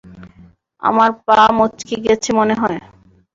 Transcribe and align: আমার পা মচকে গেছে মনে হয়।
আমার 0.81 1.09
পা 1.25 1.39
মচকে 1.57 1.95
গেছে 2.05 2.29
মনে 2.39 2.55
হয়। 2.61 2.79